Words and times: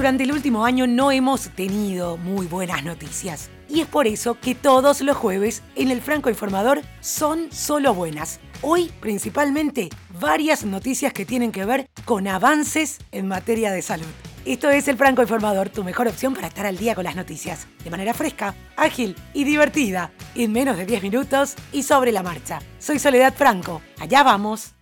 Durante 0.00 0.24
el 0.24 0.32
último 0.32 0.64
año 0.64 0.86
no 0.86 1.10
hemos 1.10 1.50
tenido 1.50 2.16
muy 2.16 2.46
buenas 2.46 2.82
noticias. 2.84 3.50
Y 3.68 3.82
es 3.82 3.86
por 3.86 4.06
eso 4.06 4.40
que 4.40 4.54
todos 4.54 5.02
los 5.02 5.14
jueves 5.14 5.62
en 5.76 5.90
el 5.90 6.00
Franco 6.00 6.30
Informador 6.30 6.80
son 7.02 7.52
solo 7.52 7.92
buenas. 7.92 8.40
Hoy, 8.62 8.90
principalmente, 9.00 9.90
varias 10.18 10.64
noticias 10.64 11.12
que 11.12 11.26
tienen 11.26 11.52
que 11.52 11.66
ver 11.66 11.90
con 12.06 12.26
avances 12.28 12.96
en 13.12 13.28
materia 13.28 13.72
de 13.72 13.82
salud. 13.82 14.06
Esto 14.46 14.70
es 14.70 14.88
el 14.88 14.96
Franco 14.96 15.20
Informador, 15.20 15.68
tu 15.68 15.84
mejor 15.84 16.08
opción 16.08 16.32
para 16.32 16.46
estar 16.46 16.64
al 16.64 16.78
día 16.78 16.94
con 16.94 17.04
las 17.04 17.14
noticias, 17.14 17.66
de 17.84 17.90
manera 17.90 18.14
fresca, 18.14 18.54
ágil 18.76 19.14
y 19.34 19.44
divertida, 19.44 20.12
en 20.34 20.50
menos 20.50 20.78
de 20.78 20.86
10 20.86 21.02
minutos 21.02 21.56
y 21.72 21.82
sobre 21.82 22.10
la 22.10 22.22
marcha. 22.22 22.60
Soy 22.78 22.98
Soledad 22.98 23.34
Franco, 23.34 23.82
allá 23.98 24.22
vamos. 24.22 24.72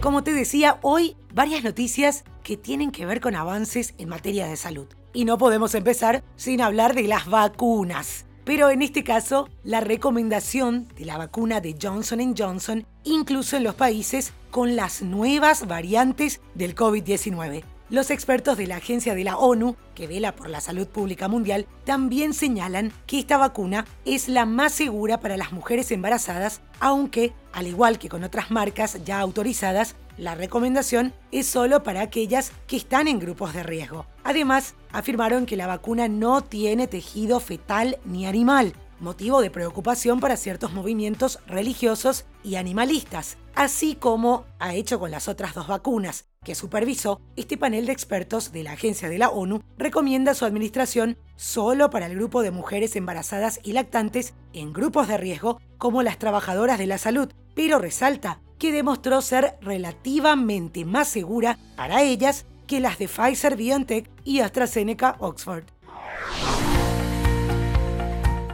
Como 0.00 0.22
te 0.22 0.32
decía, 0.32 0.78
hoy 0.82 1.16
varias 1.34 1.64
noticias 1.64 2.22
que 2.44 2.56
tienen 2.56 2.92
que 2.92 3.04
ver 3.04 3.20
con 3.20 3.34
avances 3.34 3.94
en 3.98 4.08
materia 4.08 4.46
de 4.46 4.56
salud. 4.56 4.86
Y 5.12 5.24
no 5.24 5.38
podemos 5.38 5.74
empezar 5.74 6.22
sin 6.36 6.60
hablar 6.60 6.94
de 6.94 7.02
las 7.02 7.26
vacunas. 7.26 8.24
Pero 8.44 8.70
en 8.70 8.82
este 8.82 9.02
caso, 9.02 9.48
la 9.64 9.80
recomendación 9.80 10.86
de 10.96 11.04
la 11.04 11.18
vacuna 11.18 11.60
de 11.60 11.76
Johnson 11.82 12.34
Johnson, 12.38 12.86
incluso 13.02 13.56
en 13.56 13.64
los 13.64 13.74
países 13.74 14.32
con 14.52 14.76
las 14.76 15.02
nuevas 15.02 15.66
variantes 15.66 16.40
del 16.54 16.76
COVID-19. 16.76 17.64
Los 17.90 18.10
expertos 18.10 18.58
de 18.58 18.66
la 18.66 18.76
Agencia 18.76 19.14
de 19.14 19.24
la 19.24 19.38
ONU, 19.38 19.74
que 19.94 20.06
vela 20.06 20.36
por 20.36 20.50
la 20.50 20.60
salud 20.60 20.86
pública 20.86 21.26
mundial, 21.26 21.66
también 21.86 22.34
señalan 22.34 22.92
que 23.06 23.18
esta 23.18 23.38
vacuna 23.38 23.86
es 24.04 24.28
la 24.28 24.44
más 24.44 24.72
segura 24.72 25.20
para 25.20 25.38
las 25.38 25.52
mujeres 25.52 25.90
embarazadas, 25.90 26.60
aunque, 26.80 27.32
al 27.50 27.66
igual 27.66 27.98
que 27.98 28.10
con 28.10 28.24
otras 28.24 28.50
marcas 28.50 29.02
ya 29.06 29.20
autorizadas, 29.20 29.96
la 30.18 30.34
recomendación 30.34 31.14
es 31.32 31.46
solo 31.46 31.82
para 31.82 32.02
aquellas 32.02 32.52
que 32.66 32.76
están 32.76 33.08
en 33.08 33.20
grupos 33.20 33.54
de 33.54 33.62
riesgo. 33.62 34.04
Además, 34.22 34.74
afirmaron 34.92 35.46
que 35.46 35.56
la 35.56 35.66
vacuna 35.66 36.08
no 36.08 36.42
tiene 36.42 36.88
tejido 36.88 37.40
fetal 37.40 37.96
ni 38.04 38.26
animal, 38.26 38.74
motivo 39.00 39.40
de 39.40 39.50
preocupación 39.50 40.20
para 40.20 40.36
ciertos 40.36 40.72
movimientos 40.72 41.40
religiosos 41.46 42.24
y 42.42 42.56
animalistas, 42.56 43.38
así 43.54 43.94
como 43.94 44.44
ha 44.58 44.74
hecho 44.74 44.98
con 44.98 45.10
las 45.10 45.28
otras 45.28 45.54
dos 45.54 45.68
vacunas 45.68 46.26
que 46.44 46.54
supervisó, 46.54 47.20
este 47.36 47.56
panel 47.56 47.86
de 47.86 47.92
expertos 47.92 48.52
de 48.52 48.62
la 48.62 48.72
Agencia 48.72 49.08
de 49.08 49.18
la 49.18 49.28
ONU 49.28 49.62
recomienda 49.76 50.34
su 50.34 50.44
administración 50.44 51.18
solo 51.36 51.90
para 51.90 52.06
el 52.06 52.14
grupo 52.14 52.42
de 52.42 52.50
mujeres 52.50 52.96
embarazadas 52.96 53.60
y 53.62 53.72
lactantes 53.72 54.34
en 54.52 54.72
grupos 54.72 55.08
de 55.08 55.18
riesgo 55.18 55.60
como 55.76 56.02
las 56.02 56.18
trabajadoras 56.18 56.78
de 56.78 56.86
la 56.86 56.98
salud, 56.98 57.28
pero 57.54 57.78
resalta 57.78 58.40
que 58.58 58.72
demostró 58.72 59.20
ser 59.20 59.56
relativamente 59.60 60.84
más 60.84 61.08
segura 61.08 61.58
para 61.76 62.02
ellas 62.02 62.46
que 62.66 62.80
las 62.80 62.98
de 62.98 63.08
Pfizer 63.08 63.56
BioNTech 63.56 64.10
y 64.24 64.40
AstraZeneca 64.40 65.16
Oxford. 65.20 65.64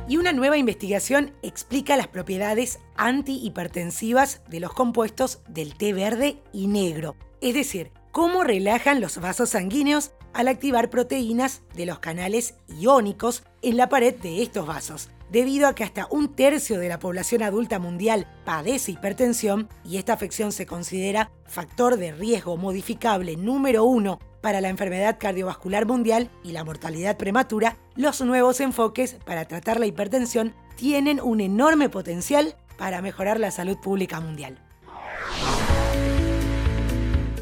Y 0.07 0.19
una 0.19 0.33
nueva 0.33 0.59
investigación 0.59 1.33
explica 1.43 1.97
las 1.97 2.09
propiedades 2.09 2.79
antihipertensivas 2.97 4.43
de 4.49 4.61
los 4.61 4.75
compuestos 4.75 5.41
del 5.49 5.77
té 5.77 5.95
verde 5.95 6.43
y 6.53 6.67
negro, 6.67 7.17
es 7.41 7.55
decir, 7.55 7.91
cómo 8.13 8.45
relajan 8.45 9.01
los 9.01 9.19
vasos 9.19 9.51
sanguíneos 9.51 10.13
al 10.35 10.49
activar 10.49 10.91
proteínas 10.91 11.63
de 11.75 11.87
los 11.87 12.01
canales 12.01 12.55
iónicos 12.69 13.45
en 13.63 13.79
la 13.79 13.89
pared 13.89 14.15
de 14.15 14.43
estos 14.43 14.67
vasos, 14.67 15.09
debido 15.31 15.69
a 15.69 15.75
que 15.75 15.85
hasta 15.85 16.07
un 16.11 16.35
tercio 16.35 16.79
de 16.79 16.89
la 16.91 16.99
población 16.99 17.43
adulta 17.43 17.79
mundial 17.79 18.27
padece 18.45 18.93
hipertensión 18.93 19.71
y 19.85 19.97
esta 19.97 20.13
afección 20.13 20.53
se 20.53 20.67
considera 20.67 21.31
factor 21.47 21.97
de 21.97 22.13
riesgo 22.13 22.59
modificable 22.59 23.37
número 23.37 23.85
uno 23.85 24.19
para 24.45 24.61
la 24.61 24.69
enfermedad 24.69 25.17
cardiovascular 25.19 25.87
mundial 25.87 26.29
y 26.43 26.53
la 26.53 26.65
mortalidad 26.65 27.17
prematura, 27.17 27.79
los 27.97 28.21
nuevos 28.21 28.61
enfoques 28.61 29.17
para 29.25 29.47
tratar 29.47 29.81
la 29.81 29.87
hipertensión 29.87 30.55
tienen 30.77 31.19
un 31.19 31.41
enorme 31.41 31.89
potencial 31.89 32.55
para 32.77 33.01
mejorar 33.01 33.41
la 33.41 33.51
salud 33.51 33.79
pública 33.79 34.21
mundial. 34.21 34.59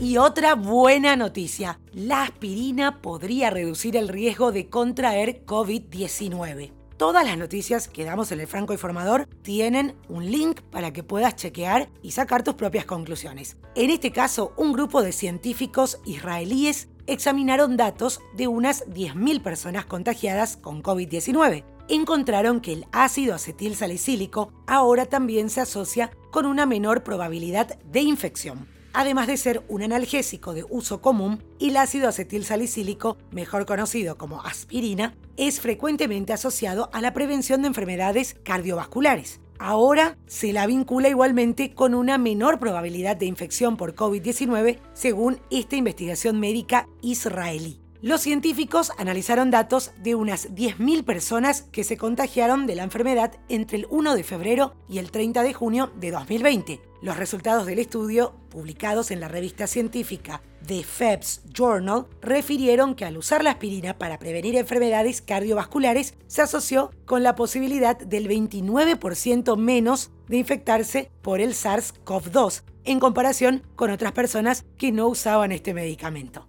Y 0.00 0.16
otra 0.18 0.54
buena 0.54 1.16
noticia, 1.16 1.80
la 1.90 2.22
aspirina 2.22 3.02
podría 3.02 3.50
reducir 3.50 3.96
el 3.96 4.06
riesgo 4.06 4.52
de 4.52 4.68
contraer 4.68 5.44
COVID-19. 5.44 6.81
Todas 7.02 7.24
las 7.24 7.36
noticias 7.36 7.88
que 7.88 8.04
damos 8.04 8.30
en 8.30 8.38
el 8.38 8.46
Franco 8.46 8.72
Informador 8.72 9.26
tienen 9.42 9.96
un 10.08 10.30
link 10.30 10.60
para 10.60 10.92
que 10.92 11.02
puedas 11.02 11.34
chequear 11.34 11.88
y 12.00 12.12
sacar 12.12 12.44
tus 12.44 12.54
propias 12.54 12.84
conclusiones. 12.84 13.56
En 13.74 13.90
este 13.90 14.12
caso, 14.12 14.52
un 14.56 14.72
grupo 14.72 15.02
de 15.02 15.10
científicos 15.10 15.98
israelíes 16.04 16.90
examinaron 17.08 17.76
datos 17.76 18.20
de 18.36 18.46
unas 18.46 18.86
10.000 18.86 19.42
personas 19.42 19.84
contagiadas 19.84 20.56
con 20.56 20.80
COVID-19. 20.80 21.64
Encontraron 21.88 22.60
que 22.60 22.72
el 22.72 22.86
ácido 22.92 23.34
acetil 23.34 23.74
salicílico 23.74 24.52
ahora 24.68 25.06
también 25.06 25.50
se 25.50 25.60
asocia 25.60 26.12
con 26.30 26.46
una 26.46 26.66
menor 26.66 27.02
probabilidad 27.02 27.80
de 27.80 28.02
infección 28.02 28.71
además 28.92 29.26
de 29.26 29.36
ser 29.36 29.62
un 29.68 29.82
analgésico 29.82 30.54
de 30.54 30.64
uso 30.68 31.00
común, 31.00 31.42
el 31.60 31.76
ácido 31.76 32.08
acetil 32.08 32.44
salicílico, 32.44 33.16
mejor 33.30 33.66
conocido 33.66 34.16
como 34.16 34.42
aspirina, 34.42 35.14
es 35.36 35.60
frecuentemente 35.60 36.32
asociado 36.32 36.90
a 36.92 37.00
la 37.00 37.12
prevención 37.12 37.62
de 37.62 37.68
enfermedades 37.68 38.36
cardiovasculares. 38.44 39.40
Ahora 39.58 40.16
se 40.26 40.52
la 40.52 40.66
vincula 40.66 41.08
igualmente 41.08 41.74
con 41.74 41.94
una 41.94 42.18
menor 42.18 42.58
probabilidad 42.58 43.16
de 43.16 43.26
infección 43.26 43.76
por 43.76 43.94
COVID-19 43.94 44.78
según 44.92 45.40
esta 45.50 45.76
investigación 45.76 46.40
médica 46.40 46.88
israelí. 47.00 47.81
Los 48.02 48.20
científicos 48.20 48.90
analizaron 48.98 49.52
datos 49.52 49.92
de 50.02 50.16
unas 50.16 50.50
10.000 50.50 51.04
personas 51.04 51.62
que 51.70 51.84
se 51.84 51.96
contagiaron 51.96 52.66
de 52.66 52.74
la 52.74 52.82
enfermedad 52.82 53.38
entre 53.48 53.78
el 53.78 53.86
1 53.90 54.16
de 54.16 54.24
febrero 54.24 54.74
y 54.88 54.98
el 54.98 55.12
30 55.12 55.44
de 55.44 55.54
junio 55.54 55.92
de 55.94 56.10
2020. 56.10 56.80
Los 57.00 57.16
resultados 57.16 57.64
del 57.64 57.78
estudio, 57.78 58.34
publicados 58.50 59.12
en 59.12 59.20
la 59.20 59.28
revista 59.28 59.68
científica 59.68 60.42
The 60.66 60.82
Febs 60.82 61.42
Journal, 61.54 62.06
refirieron 62.20 62.96
que 62.96 63.04
al 63.04 63.16
usar 63.16 63.44
la 63.44 63.52
aspirina 63.52 63.96
para 63.96 64.18
prevenir 64.18 64.56
enfermedades 64.56 65.22
cardiovasculares 65.22 66.14
se 66.26 66.42
asoció 66.42 66.90
con 67.04 67.22
la 67.22 67.36
posibilidad 67.36 67.96
del 67.96 68.28
29% 68.28 69.56
menos 69.56 70.10
de 70.26 70.38
infectarse 70.38 71.08
por 71.22 71.40
el 71.40 71.54
SARS-CoV-2 71.54 72.64
en 72.82 72.98
comparación 72.98 73.62
con 73.76 73.92
otras 73.92 74.10
personas 74.10 74.64
que 74.76 74.90
no 74.90 75.06
usaban 75.06 75.52
este 75.52 75.72
medicamento. 75.72 76.48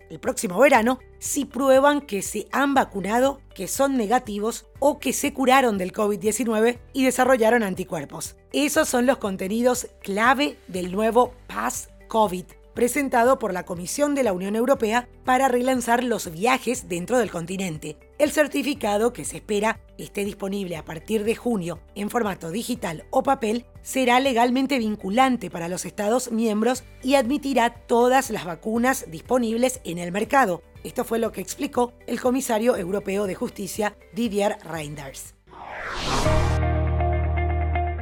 el 0.11 0.19
próximo 0.19 0.59
verano 0.59 0.99
si 1.19 1.45
prueban 1.45 2.01
que 2.01 2.21
se 2.21 2.47
han 2.51 2.73
vacunado, 2.73 3.41
que 3.55 3.67
son 3.67 3.95
negativos 3.95 4.65
o 4.79 4.99
que 4.99 5.13
se 5.13 5.33
curaron 5.33 5.77
del 5.77 5.93
COVID-19 5.93 6.79
y 6.93 7.05
desarrollaron 7.05 7.63
anticuerpos. 7.63 8.35
Esos 8.51 8.89
son 8.89 9.05
los 9.05 9.17
contenidos 9.17 9.87
clave 10.01 10.57
del 10.67 10.91
nuevo 10.91 11.33
Pass 11.47 11.89
COVID 12.09 12.45
presentado 12.73 13.39
por 13.39 13.53
la 13.53 13.65
Comisión 13.65 14.15
de 14.15 14.23
la 14.23 14.33
Unión 14.33 14.55
Europea 14.55 15.07
para 15.25 15.47
relanzar 15.47 16.03
los 16.03 16.31
viajes 16.31 16.87
dentro 16.87 17.17
del 17.17 17.31
continente. 17.31 17.97
El 18.17 18.31
certificado, 18.31 19.13
que 19.13 19.25
se 19.25 19.37
espera 19.37 19.79
esté 19.97 20.25
disponible 20.25 20.77
a 20.77 20.85
partir 20.85 21.23
de 21.23 21.35
junio 21.35 21.79
en 21.95 22.09
formato 22.09 22.51
digital 22.51 23.05
o 23.11 23.23
papel, 23.23 23.65
será 23.81 24.19
legalmente 24.19 24.79
vinculante 24.79 25.49
para 25.49 25.67
los 25.67 25.85
Estados 25.85 26.31
miembros 26.31 26.83
y 27.03 27.15
admitirá 27.15 27.85
todas 27.87 28.29
las 28.29 28.45
vacunas 28.45 29.05
disponibles 29.09 29.81
en 29.83 29.97
el 29.97 30.11
mercado. 30.11 30.63
Esto 30.83 31.03
fue 31.03 31.19
lo 31.19 31.31
que 31.31 31.41
explicó 31.41 31.93
el 32.07 32.19
comisario 32.19 32.75
europeo 32.75 33.27
de 33.27 33.35
justicia 33.35 33.95
Didier 34.13 34.57
Reinders. 34.63 35.35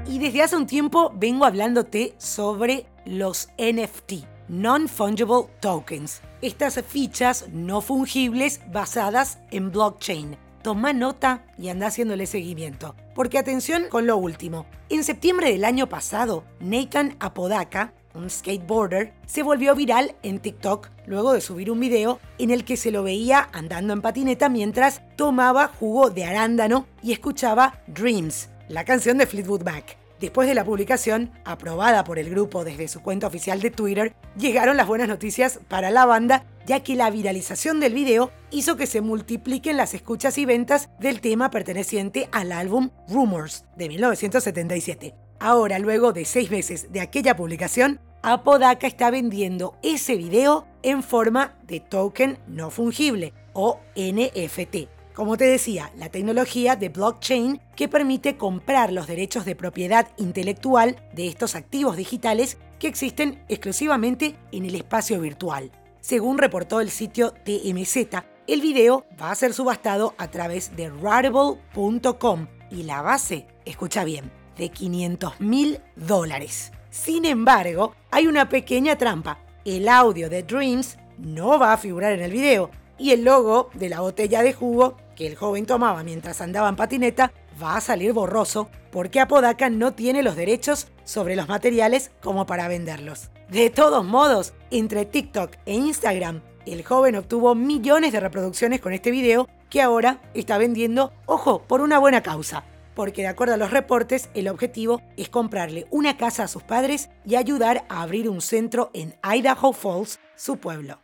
Y 0.08 0.18
desde 0.18 0.42
hace 0.42 0.56
un 0.56 0.66
tiempo 0.66 1.12
vengo 1.16 1.46
hablándote 1.46 2.16
sobre 2.18 2.88
los 3.06 3.50
NFT 3.58 4.39
Non-Fungible 4.50 5.46
Tokens, 5.60 6.22
estas 6.42 6.82
fichas 6.82 7.46
no 7.54 7.82
fungibles 7.82 8.60
basadas 8.72 9.38
en 9.52 9.72
blockchain. 9.72 10.38
Toma 10.64 10.92
nota 10.92 11.46
y 11.58 11.70
anda 11.70 11.88
haciéndole 11.88 12.26
seguimiento. 12.26 12.96
Porque 13.14 13.38
atención 13.38 13.84
con 13.90 14.08
lo 14.08 14.18
último. 14.18 14.66
En 14.90 15.04
septiembre 15.04 15.52
del 15.52 15.66
año 15.66 15.88
pasado, 15.88 16.44
Nathan 16.60 17.16
Apodaca, 17.20 17.94
un 18.16 18.28
skateboarder, 18.28 19.14
se 19.28 19.44
volvió 19.44 19.76
viral 19.76 20.16
en 20.24 20.40
TikTok 20.40 20.90
luego 21.06 21.34
de 21.34 21.42
subir 21.42 21.70
un 21.70 21.80
video 21.80 22.20
en 22.40 22.50
el 22.50 22.66
que 22.66 22.76
se 22.76 22.90
lo 22.90 23.04
veía 23.04 23.50
andando 23.54 23.94
en 23.94 24.02
patineta 24.02 24.50
mientras 24.50 25.04
tomaba 25.16 25.68
jugo 25.68 26.10
de 26.10 26.26
arándano 26.26 26.88
y 27.04 27.12
escuchaba 27.12 27.84
Dreams, 27.86 28.50
la 28.68 28.84
canción 28.84 29.20
de 29.20 29.28
Fleetwood 29.28 29.62
Mac. 29.62 30.09
Después 30.20 30.50
de 30.50 30.54
la 30.54 30.66
publicación, 30.66 31.32
aprobada 31.46 32.04
por 32.04 32.20
el 32.20 32.30
grupo 32.30 32.66
desde 32.66 32.90
su 32.90 33.02
cuenta 33.02 33.28
oficial 33.28 33.62
de 33.62 33.72
Twitter, 33.72 34.14
llegaron 34.38 34.76
las 34.76 34.88
buenas 34.88 35.08
noticias 35.08 35.62
para 35.70 35.92
la 35.92 36.06
banda, 36.06 36.46
ya 36.66 36.82
que 36.82 36.96
la 36.96 37.10
viralización 37.10 37.80
del 37.80 37.94
video 37.94 38.32
hizo 38.52 38.76
que 38.76 38.86
se 38.86 39.00
multipliquen 39.00 39.78
las 39.78 39.94
escuchas 39.94 40.38
y 40.38 40.46
ventas 40.46 40.90
del 41.00 41.22
tema 41.22 41.50
perteneciente 41.52 42.28
al 42.34 42.52
álbum 42.52 42.90
Rumors 43.08 43.64
de 43.78 43.88
1977. 43.88 45.16
Ahora, 45.40 45.80
luego 45.80 46.12
de 46.12 46.26
seis 46.26 46.52
meses 46.52 46.92
de 46.92 47.00
aquella 47.00 47.38
publicación, 47.38 48.02
Apodaca 48.22 48.88
está 48.88 49.12
vendiendo 49.12 49.78
ese 49.82 50.18
video 50.18 50.68
en 50.84 51.02
forma 51.02 51.56
de 51.64 51.80
token 51.80 52.38
no 52.48 52.70
fungible 52.70 53.34
o 53.54 53.80
NFT. 53.96 54.99
Como 55.14 55.38
te 55.38 55.46
decía, 55.46 55.92
la 55.98 56.10
tecnología 56.10 56.76
de 56.76 56.90
blockchain 56.90 57.60
que 57.76 57.88
permite 57.88 58.38
comprar 58.38 58.94
los 58.94 59.08
derechos 59.08 59.46
de 59.46 59.56
propiedad 59.56 60.08
intelectual 60.18 60.96
de 61.14 61.28
estos 61.28 61.56
activos 61.56 61.98
digitales 61.98 62.58
que 62.80 62.88
existen 62.88 63.44
exclusivamente 63.50 64.36
en 64.52 64.66
el 64.66 64.76
espacio 64.76 65.20
virtual. 65.20 65.72
Según 66.00 66.38
reportó 66.38 66.80
el 66.80 66.90
sitio 66.90 67.32
TMZ, 67.32 68.24
el 68.48 68.62
video 68.62 69.06
va 69.22 69.32
a 69.32 69.36
ser 69.36 69.54
subastado 69.54 70.16
a 70.18 70.30
través 70.32 70.76
de 70.76 70.90
rarible.com 70.90 72.48
y 72.72 72.84
la 72.84 73.02
base, 73.02 73.46
escucha 73.66 74.04
bien, 74.04 74.32
de 74.58 74.70
500 74.70 75.40
mil 75.42 75.80
dólares. 75.96 76.72
Sin 76.90 77.26
embargo, 77.26 77.94
hay 78.12 78.28
una 78.28 78.48
pequeña 78.48 78.98
trampa. 78.98 79.40
El 79.66 79.88
audio 79.88 80.30
de 80.30 80.44
Dreams 80.44 80.98
no 81.18 81.60
va 81.60 81.74
a 81.74 81.78
figurar 81.78 82.14
en 82.14 82.22
el 82.22 82.32
video 82.32 82.72
y 83.00 83.12
el 83.12 83.24
logo 83.24 83.70
de 83.74 83.90
la 83.90 84.02
botella 84.02 84.44
de 84.44 84.54
jugo 84.54 84.98
que 85.16 85.26
el 85.26 85.36
joven 85.36 85.66
tomaba 85.66 86.04
mientras 86.04 86.42
andaba 86.42 86.70
en 86.70 86.76
patineta 86.76 87.32
va 87.62 87.78
a 87.78 87.82
salir 87.82 88.14
borroso 88.14 88.70
porque 88.92 89.20
Apodaca 89.20 89.70
no 89.70 89.94
tiene 89.94 90.24
los 90.24 90.36
derechos 90.36 90.88
sobre 91.04 91.36
los 91.36 91.48
materiales 91.48 92.12
como 92.22 92.46
para 92.46 92.68
venderlos. 92.68 93.30
De 93.50 93.70
todos 93.70 94.06
modos, 94.06 94.54
entre 94.70 95.06
TikTok 95.06 95.56
e 95.66 95.74
Instagram, 95.74 96.42
el 96.66 96.84
joven 96.86 97.16
obtuvo 97.16 97.56
millones 97.56 98.12
de 98.12 98.20
reproducciones 98.20 98.80
con 98.80 98.94
este 98.94 99.12
video 99.12 99.48
que 99.70 99.82
ahora 99.82 100.22
está 100.34 100.58
vendiendo, 100.58 101.14
ojo, 101.26 101.64
por 101.64 101.82
una 101.82 102.00
buena 102.00 102.22
causa. 102.22 102.64
Porque 102.96 103.22
de 103.22 103.28
acuerdo 103.30 103.54
a 103.54 103.58
los 103.58 103.72
reportes, 103.72 104.30
el 104.34 104.50
objetivo 104.50 105.02
es 105.16 105.30
comprarle 105.30 105.88
una 105.90 106.18
casa 106.18 106.44
a 106.44 106.48
sus 106.48 106.64
padres 106.64 107.10
y 107.26 107.36
ayudar 107.36 107.86
a 107.88 108.02
abrir 108.02 108.30
un 108.30 108.42
centro 108.42 108.92
en 108.94 109.16
Idaho 109.24 109.74
Falls, 109.74 110.20
su 110.36 110.58
pueblo. 110.58 111.00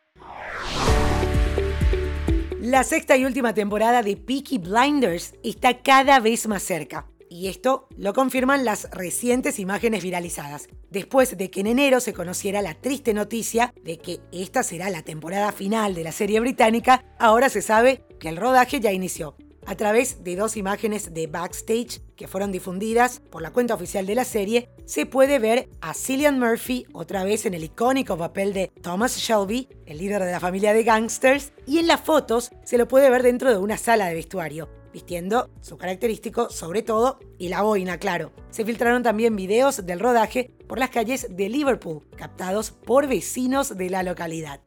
La 2.65 2.83
sexta 2.83 3.15
y 3.15 3.25
última 3.25 3.53
temporada 3.53 4.01
de 4.01 4.17
Peaky 4.17 4.57
Blinders 4.57 5.35
está 5.43 5.83
cada 5.83 6.19
vez 6.19 6.47
más 6.47 6.63
cerca. 6.63 7.05
Y 7.29 7.47
esto 7.47 7.87
lo 7.95 8.11
confirman 8.13 8.65
las 8.65 8.89
recientes 8.89 9.59
imágenes 9.59 10.01
viralizadas, 10.01 10.67
después 10.89 11.37
de 11.37 11.51
que 11.51 11.59
en 11.59 11.67
enero 11.67 11.99
se 11.99 12.13
conociera 12.13 12.63
la 12.63 12.73
triste 12.73 13.13
noticia 13.13 13.71
de 13.83 13.99
que 13.99 14.19
esta 14.31 14.63
será 14.63 14.89
la 14.89 15.03
temporada 15.03 15.51
final 15.51 15.93
de 15.93 16.05
la 16.05 16.11
serie 16.11 16.39
británica, 16.39 17.05
ahora 17.19 17.49
se 17.49 17.61
sabe 17.61 18.01
que 18.19 18.29
el 18.29 18.37
rodaje 18.37 18.79
ya 18.79 18.91
inició 18.91 19.35
a 19.65 19.75
través 19.75 20.23
de 20.23 20.35
dos 20.35 20.57
imágenes 20.57 21.13
de 21.13 21.27
backstage 21.27 22.01
que 22.15 22.27
fueron 22.27 22.51
difundidas 22.51 23.21
por 23.29 23.41
la 23.41 23.51
cuenta 23.51 23.73
oficial 23.73 24.05
de 24.05 24.15
la 24.15 24.25
serie, 24.25 24.69
se 24.85 25.05
puede 25.05 25.39
ver 25.39 25.69
a 25.81 25.93
Cillian 25.93 26.39
Murphy 26.39 26.85
otra 26.93 27.23
vez 27.23 27.45
en 27.45 27.53
el 27.53 27.63
icónico 27.63 28.17
papel 28.17 28.53
de 28.53 28.71
Thomas 28.81 29.17
Shelby, 29.17 29.67
el 29.85 29.97
líder 29.97 30.23
de 30.23 30.31
la 30.31 30.39
familia 30.39 30.73
de 30.73 30.83
gangsters, 30.83 31.51
y 31.65 31.79
en 31.79 31.87
las 31.87 32.01
fotos 32.01 32.51
se 32.63 32.77
lo 32.77 32.87
puede 32.87 33.09
ver 33.09 33.23
dentro 33.23 33.49
de 33.49 33.57
una 33.57 33.77
sala 33.77 34.07
de 34.07 34.15
vestuario, 34.15 34.69
vistiendo 34.93 35.49
su 35.61 35.77
característico 35.77 36.49
sobre 36.49 36.81
todo 36.81 37.19
y 37.37 37.49
la 37.49 37.61
boina, 37.61 37.97
claro. 37.97 38.31
Se 38.51 38.63
filtraron 38.63 39.03
también 39.03 39.35
videos 39.35 39.85
del 39.85 39.99
rodaje 39.99 40.51
por 40.67 40.79
las 40.79 40.89
calles 40.89 41.27
de 41.29 41.49
Liverpool, 41.49 42.01
captados 42.15 42.71
por 42.71 43.07
vecinos 43.07 43.77
de 43.77 43.89
la 43.89 44.03
localidad. 44.03 44.61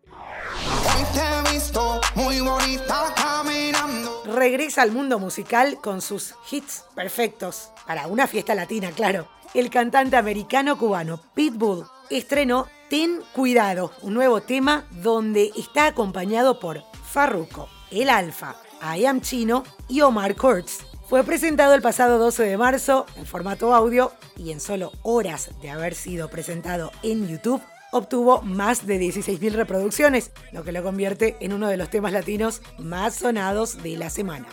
Regresa 4.28 4.82
al 4.82 4.92
mundo 4.92 5.18
musical 5.18 5.78
con 5.80 6.02
sus 6.02 6.34
hits 6.50 6.84
perfectos, 6.94 7.70
para 7.86 8.08
una 8.08 8.26
fiesta 8.26 8.54
latina, 8.54 8.90
claro. 8.90 9.26
El 9.54 9.70
cantante 9.70 10.18
americano-cubano 10.18 11.18
Pitbull 11.32 11.86
estrenó 12.10 12.66
Ten 12.90 13.22
Cuidado, 13.32 13.90
un 14.02 14.12
nuevo 14.12 14.42
tema 14.42 14.86
donde 14.90 15.50
está 15.56 15.86
acompañado 15.86 16.60
por 16.60 16.82
Farruko, 17.10 17.70
El 17.90 18.10
Alfa, 18.10 18.56
I 18.94 19.06
Am 19.06 19.22
Chino 19.22 19.64
y 19.88 20.02
Omar 20.02 20.36
Kurtz. 20.36 20.80
Fue 21.08 21.24
presentado 21.24 21.72
el 21.72 21.80
pasado 21.80 22.18
12 22.18 22.42
de 22.42 22.58
marzo 22.58 23.06
en 23.16 23.24
formato 23.24 23.74
audio 23.74 24.12
y 24.36 24.50
en 24.50 24.60
solo 24.60 24.92
horas 25.04 25.52
de 25.62 25.70
haber 25.70 25.94
sido 25.94 26.28
presentado 26.28 26.92
en 27.02 27.26
YouTube 27.26 27.62
obtuvo 27.90 28.42
más 28.42 28.86
de 28.86 29.00
16.000 29.00 29.52
reproducciones, 29.52 30.30
lo 30.52 30.64
que 30.64 30.72
lo 30.72 30.82
convierte 30.82 31.36
en 31.40 31.52
uno 31.52 31.68
de 31.68 31.76
los 31.76 31.90
temas 31.90 32.12
latinos 32.12 32.62
más 32.78 33.16
sonados 33.16 33.82
de 33.82 33.96
la 33.96 34.10
semana. 34.10 34.46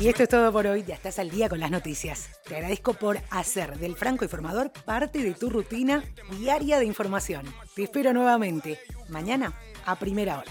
Y 0.00 0.08
esto 0.08 0.22
es 0.22 0.28
todo 0.28 0.50
por 0.52 0.66
hoy, 0.66 0.82
ya 0.84 0.94
estás 0.94 1.18
al 1.18 1.30
día 1.30 1.48
con 1.48 1.60
las 1.60 1.70
noticias. 1.70 2.30
Te 2.46 2.56
agradezco 2.56 2.94
por 2.94 3.20
hacer 3.30 3.78
del 3.78 3.96
Franco 3.96 4.24
Informador 4.24 4.70
parte 4.84 5.18
de 5.18 5.34
tu 5.34 5.50
rutina 5.50 6.02
diaria 6.38 6.78
de 6.78 6.86
información. 6.86 7.44
Te 7.74 7.82
espero 7.84 8.12
nuevamente 8.12 8.80
mañana 9.08 9.52
a 9.84 9.96
primera 9.96 10.38
hora. 10.38 10.50